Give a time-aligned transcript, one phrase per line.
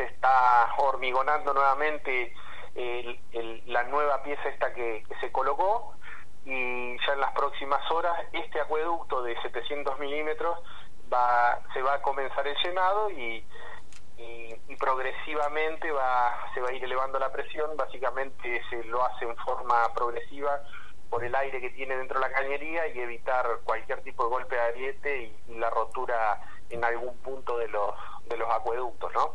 [0.00, 2.32] se está hormigonando nuevamente
[3.66, 5.94] la nueva pieza esta que, se colocó
[6.44, 10.58] y ya en las próximas horas este acueducto de 700 milímetros
[11.12, 13.44] va, se va a comenzar el llenado y,
[14.16, 19.36] y, progresivamente va, se va a ir elevando la presión, básicamente se lo hace en
[19.36, 20.62] forma progresiva
[21.10, 24.54] por el aire que tiene dentro de la cañería y evitar cualquier tipo de golpe
[24.54, 26.40] de ariete y, la rotura
[26.70, 27.94] en algún punto de los,
[28.26, 29.34] de los acueductos, ¿no?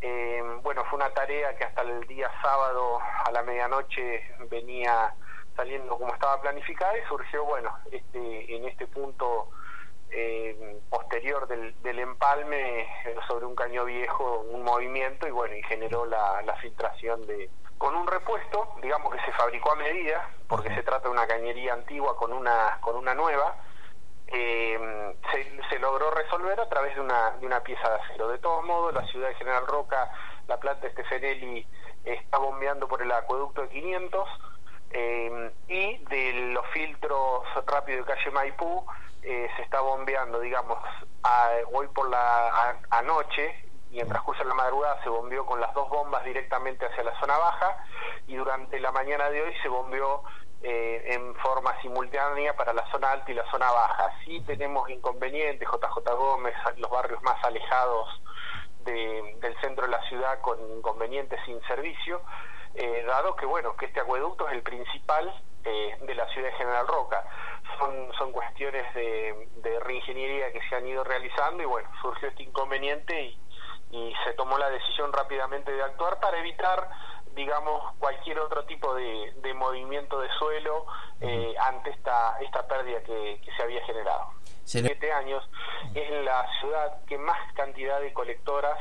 [0.00, 5.14] Eh, bueno, fue una tarea que hasta el día sábado a la medianoche venía
[5.56, 9.48] saliendo como estaba planificada y surgió, bueno, este, en este punto
[10.10, 12.86] eh, posterior del, del, empalme
[13.28, 17.96] sobre un caño viejo un movimiento y bueno, y generó la, la filtración de, con
[17.96, 22.16] un repuesto, digamos que se fabricó a medida, porque se trata de una cañería antigua
[22.16, 23.56] con una, con una nueva,
[24.32, 25.16] eh,
[25.68, 28.28] se, logró resolver a través de una, de una pieza de acero.
[28.28, 30.10] De todos modos, la ciudad de General Roca,
[30.48, 31.66] la planta Stefanelli
[32.04, 34.28] está bombeando por el acueducto de 500
[34.90, 38.84] eh, y de los filtros rápido de calle Maipú
[39.22, 40.78] eh, se está bombeando, digamos,
[41.72, 43.54] hoy por la anoche
[43.90, 47.18] y en transcurso de la madrugada se bombeó con las dos bombas directamente hacia la
[47.20, 47.84] zona baja
[48.26, 50.24] y durante la mañana de hoy se bombeó
[50.62, 51.11] eh,
[51.82, 54.10] simultánea para la zona alta y la zona baja.
[54.24, 58.08] Sí tenemos inconvenientes, JJ Gómez, los barrios más alejados
[58.84, 62.22] del centro de la ciudad con inconvenientes sin servicio,
[62.74, 65.32] eh, dado que bueno que este acueducto es el principal
[65.64, 67.24] eh, de la ciudad de General Roca.
[68.18, 73.36] Son, cuestiones de, reingeniería que se han ido realizando y bueno, surgió este inconveniente
[73.90, 76.88] y se tomó la decisión rápidamente de actuar para evitar
[77.34, 80.86] digamos, cualquier otro tipo de, movimiento de suelo
[81.20, 84.32] eh, ante esta, esta pérdida que, se había generado.
[84.64, 85.44] Siete años
[85.94, 88.78] es la ciudad que más cantidad de colectoras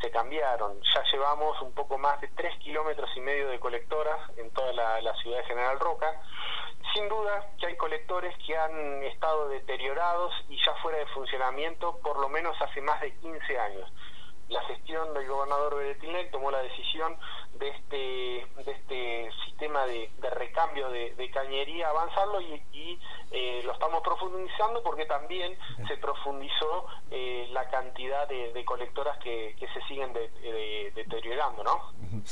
[0.00, 0.80] se cambiaron.
[0.94, 5.00] Ya llevamos un poco más de tres kilómetros y medio de colectoras en toda la,
[5.02, 6.20] la ciudad de General Roca.
[6.94, 12.18] Sin duda que hay colectores que han estado deteriorados y ya fuera de funcionamiento por
[12.18, 13.90] lo menos hace más de 15 años
[14.48, 17.16] la gestión del gobernador Beretilnec tomó la decisión
[17.58, 22.98] de este, de este sistema de, recambio de, cañería, avanzarlo y,
[23.30, 25.56] eh, lo estamos profundizando porque también
[25.88, 32.24] se profundizó eh, la cantidad de, colectoras que, se siguen deteriorando, ¿no?